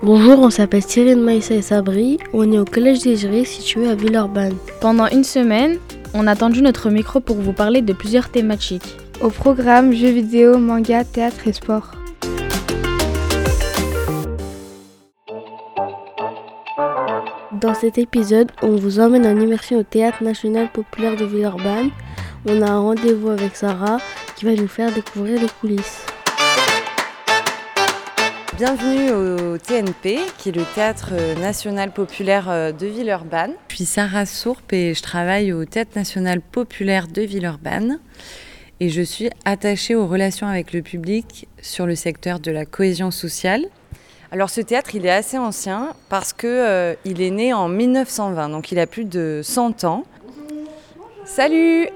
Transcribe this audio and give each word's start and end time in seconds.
Bonjour, 0.00 0.38
on 0.38 0.50
s'appelle 0.50 0.84
Cyril 0.84 1.18
Maïssa 1.18 1.54
et 1.54 1.62
Sabri. 1.62 2.18
On 2.32 2.52
est 2.52 2.58
au 2.58 2.64
collège 2.64 3.02
des 3.02 3.16
Jurys 3.16 3.46
situé 3.46 3.88
à 3.88 3.96
Villeurbanne. 3.96 4.54
Pendant 4.80 5.08
une 5.08 5.24
semaine, 5.24 5.78
on 6.14 6.28
a 6.28 6.36
tendu 6.36 6.62
notre 6.62 6.88
micro 6.88 7.18
pour 7.18 7.34
vous 7.34 7.52
parler 7.52 7.82
de 7.82 7.92
plusieurs 7.92 8.28
thématiques. 8.28 8.96
Au 9.20 9.30
programme 9.30 9.92
jeux 9.92 10.10
vidéo, 10.10 10.56
manga, 10.56 11.02
théâtre 11.02 11.48
et 11.48 11.52
sport. 11.52 11.90
Dans 17.60 17.74
cet 17.74 17.98
épisode, 17.98 18.52
on 18.62 18.76
vous 18.76 19.00
emmène 19.00 19.26
en 19.26 19.40
immersion 19.40 19.80
au 19.80 19.82
Théâtre 19.82 20.22
national 20.22 20.70
populaire 20.70 21.16
de 21.16 21.24
Villeurbanne. 21.24 21.90
On 22.46 22.62
a 22.62 22.70
un 22.70 22.78
rendez-vous 22.78 23.30
avec 23.30 23.56
Sarah 23.56 23.98
qui 24.36 24.44
va 24.44 24.54
nous 24.54 24.68
faire 24.68 24.92
découvrir 24.92 25.40
les 25.40 25.48
coulisses. 25.60 26.06
Bienvenue 28.58 29.12
au 29.12 29.56
TNP, 29.56 30.18
qui 30.36 30.48
est 30.48 30.56
le 30.56 30.64
Théâtre 30.74 31.12
national 31.40 31.92
populaire 31.92 32.74
de 32.74 32.86
Villeurbanne. 32.88 33.52
Je 33.68 33.76
suis 33.76 33.84
Sarah 33.84 34.26
Sourpe 34.26 34.72
et 34.72 34.94
je 34.94 35.00
travaille 35.00 35.52
au 35.52 35.64
Théâtre 35.64 35.92
national 35.94 36.40
populaire 36.40 37.06
de 37.06 37.22
Villeurbanne. 37.22 38.00
Et 38.80 38.88
je 38.88 39.00
suis 39.00 39.30
attachée 39.44 39.94
aux 39.94 40.08
relations 40.08 40.48
avec 40.48 40.72
le 40.72 40.82
public 40.82 41.46
sur 41.62 41.86
le 41.86 41.94
secteur 41.94 42.40
de 42.40 42.50
la 42.50 42.66
cohésion 42.66 43.12
sociale. 43.12 43.64
Alors 44.32 44.50
ce 44.50 44.60
théâtre, 44.60 44.96
est 44.96 45.08
assez 45.08 45.38
ancien 45.38 45.94
parce 46.08 46.32
que 46.32 46.48
euh, 46.48 46.94
est 47.04 47.30
né 47.30 47.52
en 47.52 47.68
1920, 47.68 48.48
donc 48.48 48.72
il 48.72 48.80
a 48.80 48.88
plus 48.88 49.04
de 49.04 49.40
100 49.44 49.84
ans. 49.84 50.04
Salut. 51.28 51.88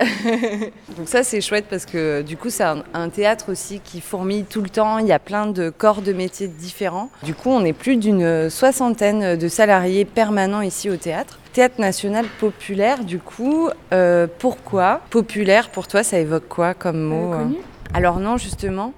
Donc 0.96 1.09
ça 1.09 1.22
c'est 1.22 1.41
chouette 1.41 1.64
parce 1.68 1.86
que 1.86 2.20
du 2.20 2.36
coup 2.36 2.50
c'est 2.50 2.64
un, 2.64 2.84
un, 2.92 3.09
théâtre 3.09 3.50
aussi 3.50 3.80
qui 3.80 4.02
fourmille 4.02 4.45
tout 4.45 4.60
le 4.60 4.68
temps, 4.68 4.98
il 4.98 5.06
y 5.06 5.12
a 5.12 5.18
plein 5.18 5.46
de 5.46 5.70
corps 5.70 6.02
de 6.02 6.12
métiers 6.12 6.48
différents. 6.48 7.10
Du 7.22 7.34
coup 7.34 7.48
on 7.48 7.64
est 7.64 7.72
plus 7.72 7.97
d'une 7.97 8.50
soixantaine 8.50 9.36
de 9.36 9.48
salariés 9.48 10.05
permanents 10.05 10.61
ici 10.61 10.91
au 10.91 10.97
théâtre. 10.97 11.39
Théâtre 11.55 11.80
national 11.80 12.27
populaire 12.39 13.05
du 13.05 13.19
coup, 13.19 13.70
euh, 13.92 14.27
pourquoi 14.39 15.00
Populaire 15.11 15.70
pour 15.70 15.89
toi 15.89 16.02
ça 16.02 16.19
évoque 16.19 16.46
quoi 16.48 16.74
comme 16.74 17.00
mot 17.00 17.33
Euh, 17.33 17.39
connu 17.39 17.56
Alors 17.94 18.20
non 18.20 18.36
justement, 18.36 18.92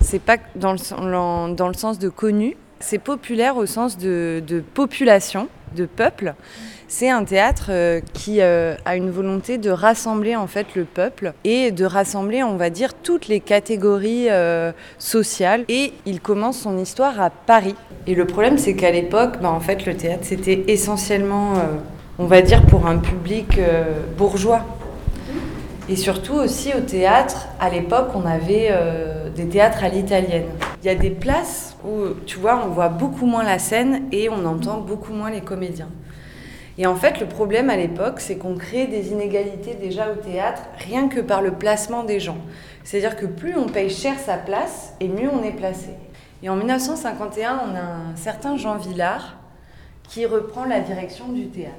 c'est 0.00 0.22
pas 0.22 0.38
dans 0.56 0.72
le, 0.72 1.54
dans 1.54 1.68
le 1.68 1.74
sens 1.74 1.98
de 1.98 2.08
connu, 2.08 2.56
c'est 2.80 2.98
populaire 2.98 3.56
au 3.58 3.66
sens 3.66 3.98
de, 3.98 4.42
de 4.46 4.60
population, 4.60 5.48
de 5.74 5.86
peuple. 5.86 6.34
C'est 6.90 7.10
un 7.10 7.22
théâtre 7.22 7.66
euh, 7.68 8.00
qui 8.14 8.40
euh, 8.40 8.74
a 8.86 8.96
une 8.96 9.10
volonté 9.10 9.58
de 9.58 9.68
rassembler 9.68 10.36
en 10.36 10.46
fait 10.46 10.74
le 10.74 10.84
peuple 10.84 11.34
et 11.44 11.70
de 11.70 11.84
rassembler, 11.84 12.42
on 12.42 12.56
va 12.56 12.70
dire, 12.70 12.94
toutes 12.94 13.28
les 13.28 13.40
catégories 13.40 14.30
euh, 14.30 14.72
sociales. 14.98 15.66
Et 15.68 15.92
il 16.06 16.20
commence 16.20 16.60
son 16.60 16.78
histoire 16.78 17.20
à 17.20 17.28
Paris. 17.28 17.74
Et 18.06 18.14
le 18.14 18.26
problème, 18.26 18.56
c'est 18.56 18.74
qu'à 18.74 18.90
l'époque, 18.90 19.34
bah, 19.42 19.50
en 19.50 19.60
fait, 19.60 19.84
le 19.84 19.94
théâtre, 19.96 20.22
c'était 20.22 20.64
essentiellement, 20.68 21.54
on 22.18 22.24
va 22.24 22.40
dire, 22.40 22.64
pour 22.64 22.86
un 22.86 22.96
public 22.96 23.60
bourgeois. 24.16 24.64
Et 25.90 25.96
surtout 25.96 26.34
aussi 26.34 26.72
au 26.74 26.80
théâtre, 26.80 27.48
à 27.60 27.68
l'époque, 27.68 28.08
on 28.14 28.24
avait 28.24 28.72
des 29.36 29.46
théâtres 29.46 29.84
à 29.84 29.88
l'italienne. 29.88 30.46
Il 30.82 30.86
y 30.86 30.90
a 30.90 30.94
des 30.94 31.10
places 31.10 31.76
où, 31.84 32.14
tu 32.26 32.38
vois, 32.38 32.62
on 32.64 32.68
voit 32.68 32.88
beaucoup 32.88 33.26
moins 33.26 33.42
la 33.42 33.58
scène 33.58 34.08
et 34.12 34.28
on 34.28 34.44
entend 34.44 34.80
beaucoup 34.80 35.12
moins 35.12 35.30
les 35.30 35.40
comédiens. 35.40 35.90
Et 36.78 36.86
en 36.86 36.94
fait, 36.94 37.18
le 37.18 37.26
problème 37.26 37.70
à 37.70 37.76
l'époque, 37.76 38.20
c'est 38.20 38.36
qu'on 38.36 38.56
crée 38.56 38.86
des 38.86 39.10
inégalités 39.10 39.74
déjà 39.74 40.12
au 40.12 40.14
théâtre, 40.14 40.62
rien 40.76 41.08
que 41.08 41.20
par 41.20 41.42
le 41.42 41.50
placement 41.50 42.04
des 42.04 42.20
gens. 42.20 42.38
C'est-à-dire 42.84 43.16
que 43.16 43.26
plus 43.26 43.56
on 43.56 43.66
paye 43.66 43.90
cher 43.90 44.16
sa 44.18 44.36
place, 44.36 44.94
et 45.00 45.08
mieux 45.08 45.28
on 45.28 45.42
est 45.42 45.52
placé. 45.52 45.90
Et 46.44 46.48
en 46.48 46.54
1951, 46.54 47.62
on 47.68 47.74
a 47.74 47.80
un 47.80 48.16
certain 48.16 48.56
Jean 48.56 48.76
Villard 48.76 49.38
qui 50.04 50.24
reprend 50.24 50.64
la 50.64 50.78
direction 50.78 51.28
du 51.28 51.48
théâtre, 51.48 51.74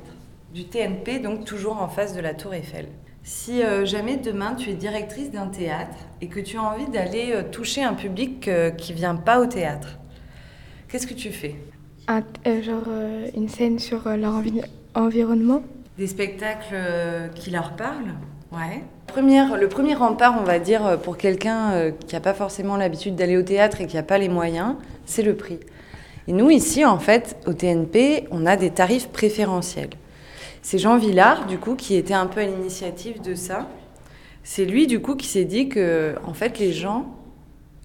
du 0.53 0.65
TNP, 0.65 1.19
donc 1.19 1.45
toujours 1.45 1.81
en 1.81 1.87
face 1.87 2.13
de 2.13 2.21
la 2.21 2.33
Tour 2.33 2.53
Eiffel. 2.53 2.87
Si 3.23 3.61
euh, 3.61 3.85
jamais 3.85 4.17
demain 4.17 4.55
tu 4.55 4.69
es 4.71 4.73
directrice 4.73 5.29
d'un 5.31 5.47
théâtre 5.47 5.95
et 6.21 6.27
que 6.27 6.39
tu 6.39 6.57
as 6.57 6.63
envie 6.63 6.87
d'aller 6.89 7.31
euh, 7.33 7.43
toucher 7.43 7.83
un 7.83 7.93
public 7.93 8.47
euh, 8.47 8.71
qui 8.71 8.93
vient 8.93 9.15
pas 9.15 9.39
au 9.39 9.45
théâtre, 9.45 9.99
qu'est-ce 10.87 11.05
que 11.05 11.13
tu 11.13 11.31
fais? 11.31 11.55
Un- 12.07 12.23
euh, 12.47 12.61
genre 12.63 12.87
une 13.35 13.49
scène 13.49 13.77
sur 13.77 14.07
leur 14.17 14.33
envi- 14.33 14.63
environnement? 14.95 15.61
Des 15.97 16.07
spectacles 16.07 16.75
qui 17.35 17.51
leur 17.51 17.73
parlent 17.75 18.15
Ouais. 18.51 18.81
Première, 19.05 19.57
le 19.57 19.67
premier 19.69 19.93
rempart, 19.93 20.35
on 20.39 20.43
va 20.43 20.57
dire, 20.57 20.97
pour 21.03 21.17
quelqu'un 21.17 21.91
qui 22.07 22.15
n'a 22.15 22.21
pas 22.21 22.33
forcément 22.33 22.77
l'habitude 22.77 23.15
d'aller 23.15 23.37
au 23.37 23.43
théâtre 23.43 23.79
et 23.81 23.85
qui 23.85 23.95
n'a 23.95 24.01
pas 24.01 24.17
les 24.17 24.29
moyens, 24.29 24.73
c'est 25.05 25.21
le 25.21 25.35
prix. 25.35 25.59
Et 26.27 26.31
nous, 26.33 26.49
ici, 26.49 26.83
en 26.83 26.97
fait, 26.97 27.37
au 27.45 27.53
TNP, 27.53 28.27
on 28.31 28.47
a 28.47 28.55
des 28.55 28.71
tarifs 28.71 29.09
préférentiels. 29.09 29.89
C'est 30.61 30.77
Jean 30.77 30.97
Villard, 30.97 31.45
du 31.47 31.57
coup, 31.57 31.75
qui 31.75 31.95
était 31.95 32.13
un 32.13 32.27
peu 32.27 32.41
à 32.41 32.45
l'initiative 32.45 33.21
de 33.21 33.35
ça. 33.35 33.67
C'est 34.43 34.65
lui, 34.65 34.87
du 34.87 35.01
coup, 35.01 35.15
qui 35.15 35.27
s'est 35.27 35.45
dit 35.45 35.69
que, 35.69 36.15
en 36.25 36.33
fait, 36.33 36.59
les 36.59 36.73
gens, 36.73 37.15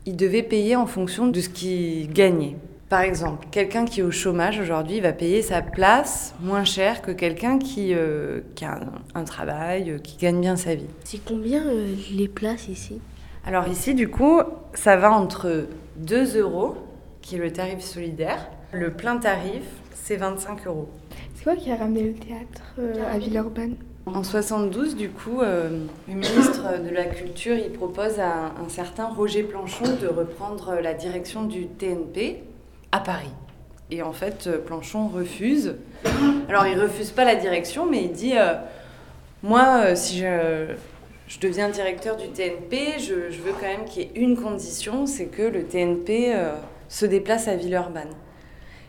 ils 0.06 0.16
devaient 0.16 0.42
payer 0.42 0.76
en 0.76 0.86
fonction 0.86 1.28
de 1.28 1.40
ce 1.40 1.48
qu'ils 1.48 2.12
gagnaient. 2.12 2.56
Par 2.88 3.00
exemple, 3.00 3.46
quelqu'un 3.50 3.86
qui 3.86 4.00
est 4.00 4.02
au 4.02 4.10
chômage 4.10 4.60
aujourd'hui 4.60 5.00
va 5.00 5.12
payer 5.12 5.42
sa 5.42 5.62
place 5.62 6.34
moins 6.40 6.64
cher 6.64 7.00
que 7.00 7.10
quelqu'un 7.10 7.58
qui, 7.58 7.94
euh, 7.94 8.40
qui 8.54 8.64
a 8.64 8.74
un, 8.74 9.20
un 9.20 9.24
travail, 9.24 9.90
euh, 9.90 9.98
qui 9.98 10.16
gagne 10.18 10.40
bien 10.40 10.56
sa 10.56 10.74
vie. 10.74 10.86
C'est 11.02 11.24
combien 11.24 11.66
euh, 11.66 11.94
les 12.12 12.28
places 12.28 12.68
ici? 12.68 13.00
Alors 13.46 13.66
ici, 13.68 13.94
du 13.94 14.08
coup, 14.08 14.40
ça 14.74 14.96
va 14.96 15.12
entre 15.12 15.66
2 15.96 16.38
euros, 16.38 16.76
qui 17.22 17.36
est 17.36 17.38
le 17.38 17.50
tarif 17.50 17.80
solidaire. 17.80 18.48
Le 18.72 18.90
plein 18.90 19.16
tarif, 19.16 19.62
c'est 19.94 20.16
25 20.16 20.66
euros. 20.66 20.88
C'est 21.34 21.44
quoi 21.44 21.56
qui 21.56 21.70
a 21.70 21.76
ramené 21.76 22.02
le 22.02 22.14
théâtre 22.14 22.74
euh, 22.78 22.94
à 23.10 23.18
Villeurbanne? 23.18 23.76
En 24.06 24.22
72, 24.22 24.96
du 24.96 25.08
coup, 25.08 25.40
euh, 25.40 25.86
le 26.08 26.14
ministre 26.14 26.82
de 26.82 26.90
la 26.94 27.06
Culture, 27.06 27.56
il 27.56 27.72
propose 27.72 28.20
à 28.20 28.52
un, 28.62 28.68
certain 28.68 29.06
Roger 29.08 29.44
Planchon 29.44 29.96
de 30.00 30.06
reprendre 30.06 30.74
la 30.82 30.92
direction 30.92 31.44
du 31.44 31.66
TNP 31.68 32.42
à 32.92 33.00
Paris. 33.00 33.32
Et 33.90 34.02
en 34.02 34.12
fait, 34.12 34.46
euh, 34.46 34.58
Planchon 34.58 35.08
refuse. 35.08 35.76
Alors, 36.48 36.66
il 36.66 36.78
refuse 36.78 37.12
pas 37.12 37.24
la 37.24 37.34
direction, 37.34 37.86
mais 37.86 38.02
il 38.04 38.12
dit 38.12 38.36
euh, 38.36 38.54
Moi, 39.42 39.84
euh, 39.84 39.94
si 39.94 40.18
je, 40.18 40.74
je 41.26 41.38
deviens 41.38 41.68
directeur 41.68 42.16
du 42.16 42.28
TNP, 42.28 42.98
je, 42.98 43.30
je 43.30 43.40
veux 43.40 43.52
quand 43.52 43.66
même 43.66 43.84
qu'il 43.86 44.02
y 44.02 44.04
ait 44.04 44.12
une 44.14 44.36
condition 44.36 45.06
c'est 45.06 45.26
que 45.26 45.42
le 45.42 45.64
TNP 45.64 46.34
euh, 46.34 46.52
se 46.88 47.06
déplace 47.06 47.48
à 47.48 47.56
Villeurbanne. 47.56 48.12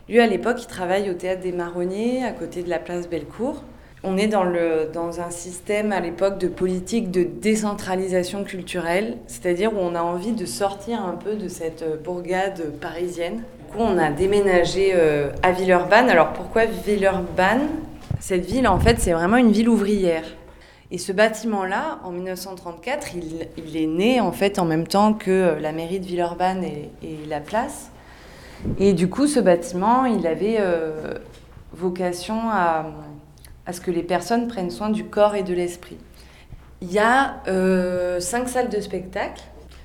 Lui, 0.08 0.20
à 0.20 0.26
l'époque, 0.28 0.58
il 0.60 0.68
travaille 0.68 1.10
au 1.10 1.14
théâtre 1.14 1.42
des 1.42 1.50
Marronniers, 1.50 2.24
à 2.24 2.30
côté 2.30 2.62
de 2.62 2.70
la 2.70 2.78
place 2.78 3.08
Bellecour. 3.08 3.64
On 4.04 4.16
est 4.16 4.28
dans, 4.28 5.20
un 5.20 5.30
système 5.30 5.90
à 5.90 5.98
l'époque 5.98 6.38
de 6.38 6.46
politique 6.46 7.10
de 7.10 7.24
décentralisation 7.24 8.44
culturelle, 8.44 9.16
c'est-à-dire 9.26 9.72
où 9.72 9.78
on 9.80 9.96
a 9.96 10.02
envie 10.02 10.30
de 10.30 10.46
sortir 10.46 11.04
un 11.04 11.14
peu 11.14 11.34
de 11.34 11.48
cette 11.48 11.82
euh, 11.82 11.96
bourgade 11.96 12.78
parisienne. 12.80 13.38
Du 13.38 13.72
coup, 13.72 13.80
on 13.80 13.98
a 13.98 14.10
déménagé 14.10 14.92
euh, 14.94 15.32
à 15.42 15.50
Villeurbanne. 15.50 16.08
Alors 16.08 16.34
pourquoi 16.34 16.66
Villeurbanne? 16.66 17.66
Cette 18.20 18.46
ville, 18.46 18.68
en 18.68 18.78
fait, 18.78 19.00
c'est 19.00 19.12
vraiment 19.12 19.38
une 19.38 19.50
ville 19.50 19.68
ouvrière. 19.68 20.24
Et 20.92 20.98
ce 20.98 21.10
bâtiment-là, 21.10 21.98
en 22.04 22.12
1934, 22.12 23.08
il, 23.56 23.76
est 23.76 23.86
né 23.86 24.20
en 24.20 24.30
fait 24.30 24.60
en 24.60 24.66
même 24.66 24.86
temps 24.86 25.14
que 25.14 25.32
euh, 25.32 25.58
la 25.58 25.72
mairie 25.72 25.98
de 25.98 26.06
Villeurbanne 26.06 26.62
et 26.62 27.18
la 27.28 27.40
place. 27.40 27.90
Et 28.78 28.92
du 28.92 29.08
coup, 29.08 29.26
ce 29.26 29.40
bâtiment, 29.40 30.04
il 30.04 30.26
avait 30.26 30.56
euh, 30.58 31.14
vocation 31.72 32.48
à, 32.50 32.86
à 33.66 33.72
ce 33.72 33.80
que 33.80 33.90
les 33.90 34.02
personnes 34.02 34.48
prennent 34.48 34.70
soin 34.70 34.90
du 34.90 35.04
corps 35.04 35.34
et 35.34 35.42
de 35.42 35.54
l'esprit. 35.54 35.98
Il 36.80 36.92
y 36.92 36.98
a 36.98 37.42
euh, 37.48 38.20
cinq 38.20 38.48
salles 38.48 38.68
de 38.68 38.80
spectacle, 38.80 39.42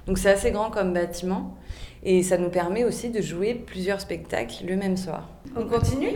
donc 0.08 0.18
c'est 0.18 0.30
assez 0.30 0.52
grand 0.52 0.70
comme 0.70 0.94
bâtiment, 0.94 1.56
et 2.04 2.22
ça 2.22 2.38
nous 2.38 2.50
permet 2.50 2.84
aussi 2.84 3.10
de 3.10 3.22
jouer 3.22 3.54
plusieurs 3.54 4.02
spectacles 4.02 4.66
le 4.68 4.76
même 4.76 4.98
soir. 4.98 5.30
On 5.56 5.64
continue 5.66 6.12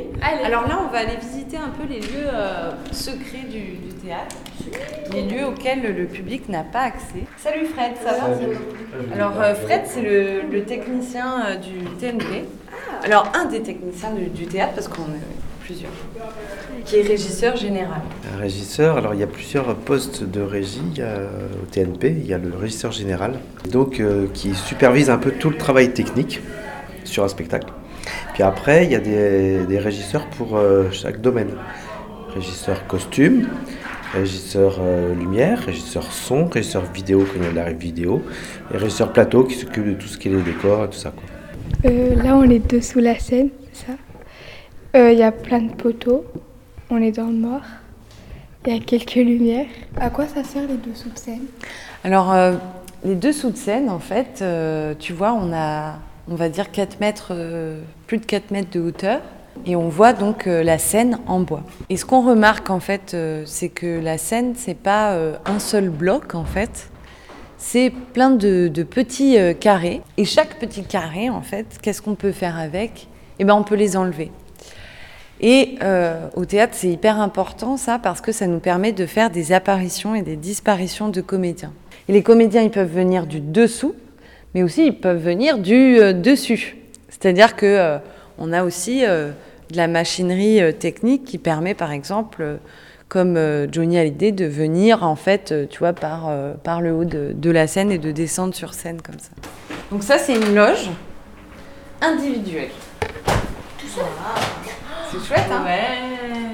Alors 0.45 0.65
là, 0.67 0.79
on 0.87 0.91
va 0.91 0.99
aller 0.99 1.17
visiter 1.19 1.57
un 1.57 1.69
peu 1.69 1.85
les 1.91 1.99
lieux 1.99 2.27
euh, 2.33 2.71
secrets 2.91 3.45
du, 3.49 3.77
du 3.85 3.93
théâtre, 3.93 4.37
les 5.11 5.23
lieux 5.23 5.45
auxquels 5.45 5.81
le 5.93 6.05
public 6.05 6.47
n'a 6.47 6.63
pas 6.63 6.83
accès. 6.83 7.25
Salut 7.37 7.65
Fred, 7.65 7.91
ça 8.01 8.13
va 8.13 9.13
Alors 9.13 9.41
euh, 9.41 9.53
Fred, 9.55 9.81
c'est 9.85 10.01
le, 10.01 10.43
le 10.49 10.63
technicien 10.63 11.45
euh, 11.47 11.55
du 11.57 11.83
TNP. 11.99 12.45
Alors 13.03 13.29
un 13.35 13.45
des 13.45 13.61
techniciens 13.61 14.11
du, 14.11 14.27
du 14.27 14.45
théâtre, 14.45 14.73
parce 14.75 14.87
qu'on 14.87 15.03
est 15.03 15.65
plusieurs, 15.65 15.91
qui 16.85 16.97
est 16.97 17.01
régisseur 17.01 17.57
général. 17.57 18.01
Un 18.33 18.39
régisseur, 18.39 18.95
alors 18.97 19.15
il 19.15 19.19
y 19.19 19.23
a 19.23 19.27
plusieurs 19.27 19.75
postes 19.75 20.23
de 20.23 20.39
régie 20.41 20.81
il 20.93 20.99
y 20.99 21.01
a, 21.01 21.15
au 21.61 21.65
TNP. 21.69 22.15
Il 22.19 22.25
y 22.25 22.33
a 22.33 22.37
le 22.37 22.55
régisseur 22.55 22.93
général, 22.93 23.39
donc 23.69 23.99
euh, 23.99 24.27
qui 24.33 24.55
supervise 24.55 25.09
un 25.09 25.17
peu 25.17 25.31
tout 25.31 25.49
le 25.49 25.57
travail 25.57 25.91
technique 25.91 26.39
sur 27.03 27.25
un 27.25 27.27
spectacle. 27.27 27.67
Puis 28.33 28.43
après, 28.43 28.85
il 28.85 28.91
y 28.91 28.95
a 28.95 28.99
des, 28.99 29.65
des 29.65 29.79
régisseurs 29.79 30.25
pour 30.27 30.57
euh, 30.57 30.89
chaque 30.91 31.21
domaine. 31.21 31.51
Régisseur 32.33 32.85
costume, 32.87 33.47
régisseur 34.13 34.77
euh, 34.81 35.13
lumière, 35.15 35.59
régisseur 35.59 36.11
son, 36.11 36.45
régisseur 36.47 36.83
vidéo 36.91 37.19
quand 37.25 37.39
il 37.39 37.55
y 37.55 37.59
a 37.59 37.63
la 37.63 37.71
vidéo, 37.71 38.21
et 38.73 38.77
régisseur 38.77 39.13
plateau 39.13 39.43
qui 39.45 39.55
s'occupe 39.55 39.87
de 39.87 39.93
tout 39.93 40.07
ce 40.07 40.17
qui 40.17 40.27
est 40.27 40.31
les 40.31 40.41
décors 40.41 40.83
et 40.83 40.87
tout 40.89 40.97
ça. 40.97 41.11
Quoi. 41.11 41.23
Euh, 41.89 42.15
Là, 42.21 42.35
on 42.35 42.43
est 42.43 42.59
dessous 42.71 42.99
la 42.99 43.17
scène. 43.19 43.49
c'est 43.71 43.87
ça. 43.87 43.93
Euh, 44.95 45.11
Il 45.11 45.19
y 45.19 45.23
a 45.23 45.31
plein 45.31 45.61
de 45.61 45.73
poteaux. 45.73 46.25
On 46.89 47.01
est 47.01 47.11
dans 47.11 47.27
le 47.27 47.33
noir. 47.33 47.61
Il 48.65 48.73
y 48.73 48.77
a 48.77 48.79
quelques 48.81 49.15
lumières. 49.15 49.67
À 49.99 50.09
quoi 50.09 50.25
ça 50.27 50.43
sert 50.43 50.63
les 50.67 50.77
dessous 50.77 51.09
de 51.09 51.17
scène? 51.17 51.43
Alors, 52.03 52.33
euh, 52.33 52.53
les 53.03 53.15
dessous 53.15 53.51
de 53.51 53.57
scène, 53.57 53.89
en 53.89 53.99
fait, 53.99 54.39
euh, 54.41 54.93
tu 54.97 55.13
vois, 55.13 55.33
on 55.33 55.53
a, 55.53 55.95
on 56.29 56.35
va 56.35 56.49
dire 56.49 56.71
4 56.71 56.99
mètres, 56.99 57.27
euh, 57.31 57.81
plus 58.07 58.17
de 58.17 58.25
4 58.25 58.51
mètres 58.51 58.71
de 58.71 58.79
hauteur. 58.79 59.21
Et 59.65 59.75
on 59.75 59.87
voit 59.87 60.11
donc 60.11 60.47
euh, 60.47 60.63
la 60.63 60.77
scène 60.77 61.19
en 61.27 61.39
bois. 61.39 61.63
Et 61.89 61.95
ce 61.95 62.05
qu'on 62.05 62.27
remarque, 62.27 62.69
en 62.69 62.81
fait, 62.81 63.13
euh, 63.13 63.43
c'est 63.45 63.69
que 63.69 63.99
la 64.01 64.17
scène, 64.17 64.53
c'est 64.55 64.77
pas 64.77 65.17
un 65.45 65.59
seul 65.59 65.89
bloc, 65.89 66.35
en 66.35 66.45
fait. 66.45 66.89
C'est 67.57 67.89
plein 68.13 68.31
de, 68.31 68.69
petits 68.83 69.37
carrés. 69.59 70.01
Et 70.17 70.25
chaque 70.25 70.59
petit 70.59 70.83
carré, 70.83 71.29
en 71.29 71.41
fait, 71.41 71.65
qu'est-ce 71.81 72.01
qu'on 72.01 72.15
peut 72.15 72.33
faire 72.33 72.57
avec? 72.59 73.07
Eh 73.39 73.45
ben, 73.45 73.55
on 73.55 73.63
peut 73.63 73.75
les 73.75 73.95
enlever. 73.95 74.31
Et 75.41 75.77
au 76.35 76.45
théâtre, 76.45 76.73
c'est 76.75 76.89
hyper 76.89 77.19
important 77.19 77.77
ça 77.77 77.97
parce 77.97 78.21
que 78.21 78.31
ça 78.31 78.45
nous 78.45 78.59
permet 78.59 78.91
de 78.91 79.05
faire 79.05 79.29
des 79.29 79.51
apparitions 79.51 80.15
et 80.15 80.21
des 80.21 80.35
disparitions 80.35 81.09
de 81.09 81.21
comédiens. 81.21 81.73
Et 82.07 82.13
les 82.13 82.23
comédiens, 82.23 82.61
ils 82.61 82.71
peuvent 82.71 82.93
venir 82.93 83.25
du 83.25 83.39
dessous, 83.39 83.95
mais 84.55 84.63
aussi 84.63 84.87
ils 84.87 84.97
peuvent 84.97 85.21
venir 85.21 85.59
du 85.59 85.99
euh, 85.99 86.13
dessus. 86.13 86.77
C'est-à-dire 87.09 87.55
que 87.55 87.65
euh, 87.67 87.97
on 88.39 88.51
a 88.51 88.63
aussi 88.63 89.05
euh, 89.05 89.29
de 89.71 89.77
la 89.77 89.87
machinerie 89.87 90.61
euh, 90.61 90.71
technique 90.71 91.23
qui 91.25 91.37
permet, 91.37 91.75
par 91.75 91.91
exemple, 91.91 92.41
euh, 92.41 92.55
comme 93.07 93.37
euh, 93.37 93.67
Johnny 93.71 93.99
Hallyday, 93.99 94.31
de 94.31 94.45
venir 94.45 95.03
en 95.03 95.15
fait, 95.15 95.51
euh, 95.51 95.65
tu 95.69 95.79
vois, 95.79 95.93
par, 95.93 96.27
euh, 96.27 96.53
par 96.63 96.81
le 96.81 96.91
haut 96.93 97.05
de, 97.05 97.33
de 97.35 97.51
la 97.51 97.67
scène 97.67 97.91
et 97.91 97.99
de 97.99 98.11
descendre 98.11 98.55
sur 98.55 98.73
scène 98.73 99.01
comme 99.01 99.19
ça. 99.19 99.29
Donc 99.91 100.01
ça, 100.01 100.17
c'est 100.17 100.33
une 100.35 100.55
loge 100.55 100.89
individuelle. 102.01 102.69
C'est 103.77 105.25
chouette, 105.25 105.45
hein? 105.51 105.61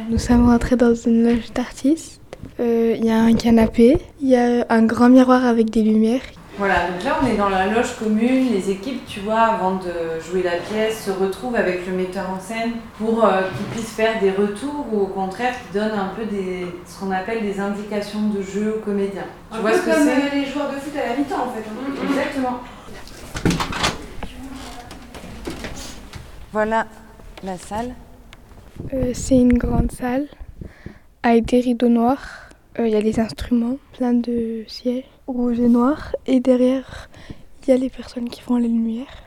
Nous 0.10 0.18
sommes 0.20 0.48
rentrés 0.48 0.76
dans 0.76 0.94
une 0.94 1.24
loge 1.24 1.52
d'artistes. 1.56 2.20
Euh, 2.60 2.96
Il 3.00 3.06
y 3.06 3.10
a 3.10 3.18
un 3.20 3.34
canapé. 3.34 3.98
Il 4.22 4.30
y 4.30 4.36
a 4.36 4.66
un 4.70 4.84
grand 4.84 5.10
miroir 5.10 5.46
avec 5.46 5.70
des 5.70 5.82
lumières. 5.82 6.22
Voilà, 6.62 6.92
donc 6.92 7.04
là 7.04 7.18
on 7.20 7.26
est 7.26 7.38
dans 7.38 7.50
la 7.50 7.66
loge 7.66 7.96
commune, 7.98 8.52
les 8.52 8.70
équipes, 8.70 9.04
tu 9.08 9.22
vois, 9.22 9.40
avant 9.40 9.78
de 9.78 10.22
jouer 10.24 10.44
la 10.44 10.58
pièce, 10.58 11.06
se 11.06 11.10
retrouvent 11.10 11.56
avec 11.56 11.88
le 11.88 11.94
metteur 11.94 12.30
en 12.30 12.40
scène 12.40 12.74
pour 13.00 13.26
euh, 13.26 13.42
qu'ils 13.58 13.66
puissent 13.66 13.96
faire 13.96 14.20
des 14.22 14.30
retours 14.30 14.86
ou 14.92 15.00
au 15.00 15.08
contraire 15.08 15.56
qu'ils 15.60 15.82
donnent 15.82 15.98
un 15.98 16.10
peu 16.16 16.24
des, 16.26 16.68
ce 16.86 17.00
qu'on 17.00 17.10
appelle 17.10 17.42
des 17.42 17.60
indications 17.60 18.28
de 18.28 18.44
jeu 18.44 18.76
aux 18.76 18.86
comédiens. 18.86 19.26
Tu 19.52 19.60
vois 19.60 19.74
ce 19.74 19.82
que 19.82 19.92
c'est 19.92 20.36
les 20.36 20.46
joueurs 20.46 20.70
de 20.70 20.76
foot 20.76 20.94
à 21.04 21.10
la 21.10 21.18
mi-temps 21.18 21.48
en 21.48 21.52
fait. 21.52 21.64
Exactement. 22.08 22.60
Voilà 26.52 26.86
la 27.44 27.58
salle. 27.58 27.96
Euh, 28.94 29.14
C'est 29.16 29.38
une 29.38 29.58
grande 29.58 29.92
salle 29.92 30.28
avec 31.24 31.46
des 31.46 31.62
rideaux 31.62 31.90
noirs. 31.90 32.50
Euh, 32.78 32.88
Il 32.88 32.94
y 32.94 32.98
a 32.98 33.02
des 33.02 33.20
instruments, 33.20 33.78
plein 33.98 34.14
de 34.14 34.64
sièges 34.68 35.06
rouges 35.32 35.60
et 35.60 35.70
noirs. 35.70 36.16
Et 36.28 36.40
derrière, 36.40 37.10
il 37.64 37.70
y 37.70 37.74
a 37.74 37.78
les 37.78 37.90
personnes 37.90 38.30
qui 38.30 38.42
font 38.42 38.58
les 38.58 38.68
lumières. 38.68 39.24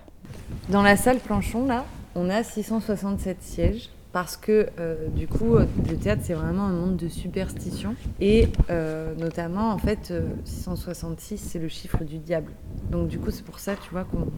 Dans 0.69 0.83
la 0.83 0.97
salle 0.97 1.19
Planchon, 1.19 1.67
là, 1.67 1.85
on 2.15 2.31
a 2.31 2.43
667 2.43 3.43
sièges 3.43 3.91
parce 4.13 4.37
que 4.37 4.69
euh, 4.79 5.09
du 5.09 5.27
coup, 5.27 5.57
euh, 5.57 5.67
le 5.89 5.97
théâtre, 5.97 6.23
c'est 6.25 6.35
vraiment 6.35 6.65
un 6.65 6.73
monde 6.73 6.97
de 6.97 7.09
superstition. 7.09 7.97
Et 8.21 8.49
euh, 8.71 9.15
notamment, 9.17 9.71
en 9.71 9.79
fait, 9.79 10.11
euh, 10.11 10.23
666, 10.45 11.39
c'est 11.39 11.59
le 11.59 11.69
chiffre 11.69 12.05
du 12.05 12.19
diable. 12.19 12.53
Donc 12.91 13.09
du 13.09 13.19
coup, 13.19 13.31
c'est 13.31 13.45
pour 13.45 13.59
ça, 13.59 13.75
tu 13.75 13.91
vois, 13.91 14.05
qu'on 14.05 14.29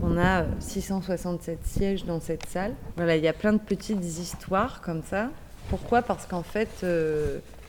qu'on 0.00 0.16
a 0.16 0.42
euh, 0.42 0.46
667 0.60 1.58
sièges 1.64 2.04
dans 2.04 2.20
cette 2.20 2.46
salle. 2.46 2.74
Voilà, 2.96 3.16
il 3.16 3.24
y 3.24 3.28
a 3.28 3.32
plein 3.32 3.52
de 3.52 3.58
petites 3.58 4.04
histoires 4.04 4.80
comme 4.80 5.02
ça. 5.02 5.30
Pourquoi? 5.68 6.02
Parce 6.02 6.26
qu'en 6.26 6.44
fait, 6.44 6.84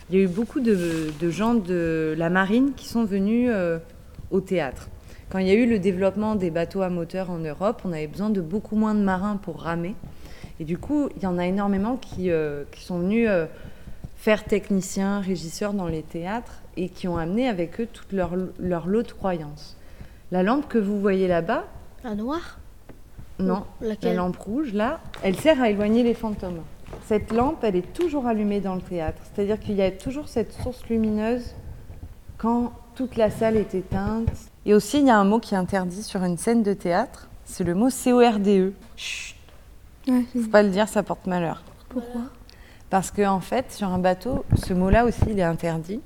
il 0.10 0.16
y 0.18 0.20
a 0.20 0.24
eu 0.24 0.28
beaucoup 0.28 0.60
de, 0.60 1.12
de 1.20 1.30
gens 1.30 1.54
de 1.54 2.16
la 2.18 2.30
marine 2.30 2.72
qui 2.76 2.88
sont 2.88 3.04
venus 3.06 3.50
euh, 3.54 3.80
au 4.32 4.40
théâtre. 4.42 4.88
Quand 5.30 5.40
il 5.40 5.48
y 5.48 5.52
a 5.52 5.56
eu 5.56 5.68
le 5.68 5.80
développement 5.80 6.36
des 6.36 6.50
bateaux 6.52 6.82
à 6.82 6.90
moteur 6.90 7.30
en 7.30 7.38
Europe, 7.40 7.82
on 7.84 7.92
avait 7.92 8.08
besoin 8.08 8.30
de 8.30 8.40
beaucoup 8.40 8.78
moins 8.78 8.96
de 8.96 9.02
marins 9.02 9.36
pour 9.36 9.62
ramer. 9.62 9.96
Et 10.60 10.64
du 10.64 10.78
coup, 10.78 11.10
il 11.18 11.24
y 11.24 11.26
en 11.26 11.38
a 11.38 11.46
énormément 11.46 11.98
qui, 11.98 12.32
euh, 12.32 12.64
qui 12.72 12.84
sont 12.84 13.00
venus 13.00 13.28
euh, 13.30 13.46
faire 14.16 14.46
techniciens, 14.46 15.20
régisseurs 15.20 15.74
dans 15.74 15.88
les 15.88 16.02
théâtres 16.04 16.62
et 16.78 16.88
qui 16.90 17.08
ont 17.08 17.18
amené 17.18 17.50
avec 17.50 17.82
eux 17.82 17.88
toute 17.92 18.14
leur, 18.14 18.32
leur 18.58 18.88
lot 18.88 19.04
de 19.04 19.12
croyances. 19.12 19.76
La 20.32 20.44
lampe 20.44 20.68
que 20.70 20.78
vous 20.78 21.00
voyez 21.00 21.28
là-bas, 21.28 21.66
Un 22.04 22.16
noir? 22.16 22.60
Non, 23.40 23.66
la 23.82 23.90
Laquelle? 23.90 24.16
lampe 24.16 24.38
rouge, 24.38 24.74
là, 24.74 25.00
elle 25.22 25.36
sert 25.36 25.62
à 25.62 25.70
éloigner 25.70 26.02
les 26.04 26.14
fantômes. 26.16 26.62
Cette 27.06 27.32
lampe, 27.32 27.64
elle 27.64 27.76
est 27.76 27.94
toujours 27.94 28.28
allumée 28.28 28.60
dans 28.60 28.76
le 28.76 28.82
théâtre. 28.82 29.22
C'est-à-dire 29.24 29.60
qu'il 29.60 29.76
y 29.76 29.82
a 29.82 29.92
toujours 29.92 30.28
cette 30.28 30.54
source 30.54 30.86
lumineuse 30.90 31.56
quand 32.38 32.74
toute 32.96 33.16
la 33.16 33.30
salle 33.30 33.56
est 33.56 33.76
éteinte. 33.76 34.30
Et 34.66 34.74
aussi, 34.74 35.00
il 35.00 35.06
y 35.06 35.10
a 35.10 35.18
un 35.18 35.24
mot 35.24 35.40
qui 35.40 35.54
est 35.54 35.58
interdit 35.58 36.04
sur 36.04 36.24
une 36.24 36.38
scène 36.38 36.64
de 36.64 36.74
théâtre, 36.74 37.30
c'est 37.46 37.64
le 37.64 37.76
mot 37.76 37.90
CORDE. 37.90 38.74
Chut, 38.96 39.36
Ouais, 40.08 40.24
faut 40.34 40.50
pas 40.50 40.64
le 40.64 40.70
dire, 40.70 40.88
ça 40.88 41.04
porte 41.04 41.28
malheur. 41.28 41.64
Pourquoi? 41.90 42.22
Parce 42.90 43.12
que 43.12 43.26
en 43.26 43.42
fait, 43.42 43.72
sur 43.72 43.90
un 43.90 44.00
bateau, 44.00 44.46
ce 44.56 44.74
mot-là 44.74 45.06
aussi, 45.06 45.24
il 45.28 45.40
est 45.40 45.44
interdit. 45.44 46.02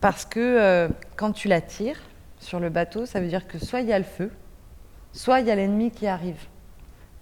Parce 0.00 0.24
que 0.24 0.40
euh, 0.40 0.88
quand 1.16 1.32
tu 1.32 1.48
la 1.48 1.60
tires 1.60 2.00
sur 2.38 2.60
le 2.60 2.70
bateau, 2.70 3.04
ça 3.06 3.20
veut 3.20 3.28
dire 3.28 3.46
que 3.46 3.58
soit 3.58 3.80
il 3.80 3.88
y 3.88 3.92
a 3.92 3.98
le 3.98 4.04
feu, 4.04 4.30
soit 5.12 5.40
il 5.40 5.46
y 5.46 5.50
a 5.50 5.54
l'ennemi 5.54 5.90
qui 5.90 6.06
arrive. 6.06 6.40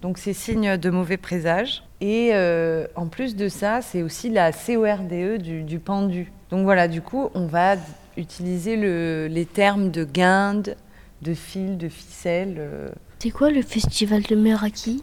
Donc 0.03 0.17
c'est 0.19 0.33
signe 0.33 0.77
de 0.77 0.89
mauvais 0.91 1.17
présage. 1.17 1.83
Et 2.01 2.31
euh, 2.33 2.85
en 2.95 3.07
plus 3.07 3.35
de 3.35 3.47
ça, 3.47 3.81
c'est 3.81 4.03
aussi 4.03 4.29
la 4.29 4.51
CORDE 4.51 5.37
du, 5.41 5.63
du 5.63 5.79
pendu. 5.79 6.31
Donc 6.51 6.63
voilà, 6.65 6.87
du 6.87 7.01
coup, 7.01 7.29
on 7.33 7.45
va 7.47 7.77
utiliser 8.17 8.75
le- 8.75 9.27
les 9.31 9.45
termes 9.45 9.89
de 9.91 10.03
guinde, 10.03 10.75
de 11.21 11.33
fil, 11.33 11.77
de 11.77 11.87
ficelle. 11.89 12.57
euh, 12.59 12.89
C'est 13.19 13.31
quoi 13.31 13.49
le 13.49 13.61
festival 13.61 14.21
de 14.23 14.35
Meraki? 14.35 15.01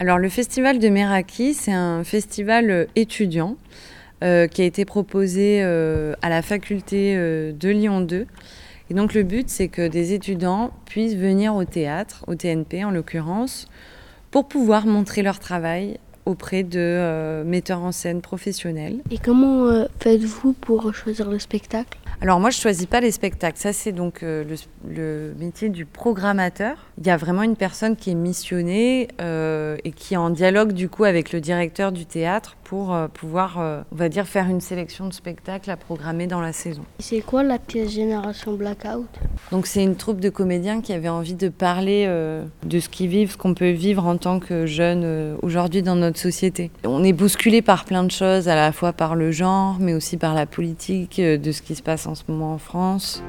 Alors 0.00 0.18
le 0.18 0.28
festival 0.30 0.78
de 0.80 0.88
Meraki, 0.88 1.52
c'est 1.54 1.70
un 1.72 2.02
festival 2.02 2.70
euh, 2.70 2.86
étudiant 2.96 3.56
euh, 4.24 4.46
qui 4.48 4.62
a 4.62 4.64
été 4.64 4.84
proposé 4.86 5.60
euh, 5.62 6.14
à 6.22 6.30
la 6.30 6.40
faculté 6.42 7.14
euh, 7.16 7.52
de 7.52 7.68
Lyon 7.68 8.00
2. 8.00 8.26
Et 8.90 8.94
donc 8.94 9.12
le 9.14 9.22
but, 9.24 9.48
c'est 9.50 9.68
que 9.68 9.86
des 9.86 10.14
étudiants 10.14 10.70
puissent 10.86 11.14
venir 11.16 11.54
au 11.54 11.64
théâtre, 11.64 12.24
au 12.26 12.34
TNP 12.34 12.82
en 12.84 12.90
l'occurrence, 12.90 13.68
pour 14.32 14.48
pouvoir 14.48 14.86
montrer 14.86 15.22
leur 15.22 15.38
travail 15.38 15.98
auprès 16.24 16.62
de 16.62 16.78
euh, 16.80 17.44
metteurs 17.44 17.82
en 17.82 17.92
scène 17.92 18.20
professionnels. 18.22 19.00
Et 19.10 19.18
comment 19.18 19.66
euh, 19.66 19.84
faites-vous 20.00 20.54
pour 20.54 20.94
choisir 20.94 21.28
le 21.28 21.38
spectacle? 21.38 21.98
Alors 22.20 22.38
moi, 22.40 22.50
je 22.50 22.58
choisis 22.58 22.86
pas 22.86 23.00
les 23.00 23.10
spectacles. 23.10 23.58
Ça, 23.58 23.72
c'est 23.72 23.92
donc 23.92 24.22
euh, 24.22 24.44
le, 24.44 24.54
le 24.88 25.34
métier 25.38 25.68
du 25.68 25.84
programmateur. 25.84 26.76
Il 27.04 27.08
y 27.08 27.10
a 27.10 27.16
vraiment 27.16 27.42
une 27.42 27.56
personne 27.56 27.96
qui 27.96 28.10
est 28.10 28.14
missionnée 28.14 29.08
euh, 29.20 29.76
et 29.82 29.90
qui 29.90 30.14
est 30.14 30.16
en 30.16 30.30
dialogue 30.30 30.70
du 30.70 30.88
coup 30.88 31.02
avec 31.02 31.32
le 31.32 31.40
directeur 31.40 31.90
du 31.90 32.06
théâtre 32.06 32.56
pour 32.62 32.94
euh, 32.94 33.08
pouvoir, 33.08 33.58
euh, 33.58 33.82
on 33.90 33.96
va 33.96 34.08
dire, 34.08 34.24
faire 34.24 34.46
une 34.48 34.60
sélection 34.60 35.08
de 35.08 35.12
spectacles 35.12 35.68
à 35.72 35.76
programmer 35.76 36.28
dans 36.28 36.40
la 36.40 36.52
saison. 36.52 36.82
C'est 37.00 37.20
quoi 37.20 37.42
la 37.42 37.58
pièce 37.58 37.90
Génération 37.90 38.52
Blackout? 38.54 39.08
Donc 39.50 39.66
c'est 39.66 39.82
une 39.82 39.96
troupe 39.96 40.20
de 40.20 40.28
comédiens 40.28 40.80
qui 40.80 40.92
avait 40.92 41.08
envie 41.08 41.34
de 41.34 41.48
parler 41.48 42.06
de 42.06 42.78
ce 42.78 42.88
qu'ils 42.88 43.08
vivent, 43.08 43.32
ce 43.32 43.36
qu'on 43.36 43.54
peut 43.54 43.70
vivre 43.70 44.06
en 44.06 44.16
tant 44.16 44.38
que 44.38 44.66
jeune 44.66 45.36
aujourd'hui 45.42 45.82
dans 45.82 45.96
notre 45.96 46.20
société. 46.20 46.70
On 46.84 47.02
est 47.02 47.12
bousculé 47.12 47.62
par 47.62 47.84
plein 47.84 48.04
de 48.04 48.12
choses, 48.12 48.46
à 48.46 48.54
la 48.54 48.70
fois 48.70 48.92
par 48.92 49.16
le 49.16 49.32
genre, 49.32 49.78
mais 49.80 49.94
aussi 49.94 50.18
par 50.18 50.34
la 50.34 50.46
politique, 50.46 51.20
de 51.20 51.50
ce 51.50 51.62
qui 51.62 51.74
se 51.74 51.82
passe 51.82 52.06
en 52.06 52.14
ce 52.14 52.22
moment 52.28 52.52
en 52.52 52.58
France. 52.58 53.24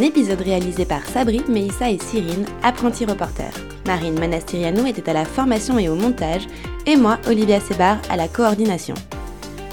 Un 0.00 0.04
épisode 0.04 0.40
réalisé 0.40 0.86
par 0.86 1.04
Sabri, 1.04 1.42
Meissa 1.46 1.90
et 1.90 1.98
Cyrine, 1.98 2.46
apprentis 2.62 3.04
reporters. 3.04 3.52
Marine 3.86 4.18
Manastiriano 4.18 4.86
était 4.86 5.10
à 5.10 5.12
la 5.12 5.26
formation 5.26 5.78
et 5.78 5.90
au 5.90 5.94
montage, 5.94 6.46
et 6.86 6.96
moi, 6.96 7.18
Olivia 7.28 7.60
Sebar, 7.60 7.98
à 8.08 8.16
la 8.16 8.26
coordination. 8.26 8.94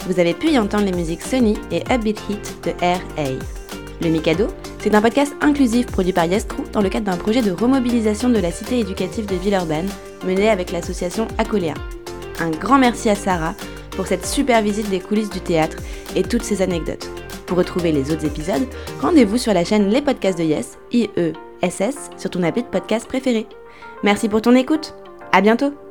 Vous 0.06 0.20
avez 0.20 0.34
pu 0.34 0.50
y 0.50 0.60
entendre 0.60 0.84
les 0.84 0.92
musiques 0.92 1.22
Sony 1.22 1.56
et 1.72 1.82
Upbeat 1.90 2.20
Hit 2.30 2.58
de 2.66 2.72
R.A. 2.72 3.40
Le 4.02 4.10
Mikado, 4.10 4.48
c'est 4.80 4.96
un 4.96 5.02
podcast 5.02 5.34
inclusif 5.40 5.86
produit 5.86 6.12
par 6.12 6.26
Yastrou 6.26 6.64
dans 6.74 6.82
le 6.82 6.90
cadre 6.90 7.06
d'un 7.06 7.16
projet 7.16 7.42
de 7.42 7.52
remobilisation 7.52 8.28
de 8.28 8.40
la 8.40 8.52
cité 8.52 8.80
éducative 8.80 9.28
de 9.28 9.36
Villeurbanne, 9.38 9.88
mené 10.26 10.50
avec 10.50 10.74
l'association 10.74 11.30
Acoléa. 11.38 11.76
Un 12.42 12.50
grand 12.50 12.80
merci 12.80 13.10
à 13.10 13.16
Sarah 13.16 13.56
pour 13.92 14.08
cette 14.08 14.26
super 14.26 14.62
visite 14.62 14.90
des 14.90 15.00
coulisses 15.00 15.30
du 15.30 15.40
théâtre 15.40 15.78
et 16.18 16.24
toutes 16.24 16.44
ces 16.44 16.62
anecdotes. 16.62 17.08
Pour 17.48 17.58
retrouver 17.58 17.94
les 17.94 18.12
autres 18.12 18.26
épisodes, 18.26 18.68
rendez-vous 19.02 19.38
sur 19.38 19.54
la 19.54 19.64
chaîne 19.64 19.90
Les 19.90 20.02
Podcasts 20.02 20.38
de 20.38 20.44
Yes, 20.44 20.78
I-E-S-S, 20.92 22.10
sur 22.18 22.30
ton 22.30 22.44
appli 22.44 22.62
de 22.62 22.68
podcast 22.68 23.08
préféré. 23.08 23.48
Merci 24.04 24.28
pour 24.28 24.42
ton 24.42 24.54
écoute. 24.54 24.94
À 25.32 25.42
bientôt! 25.42 25.87